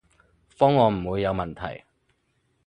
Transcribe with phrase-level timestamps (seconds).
[0.57, 1.83] 方案唔會有問題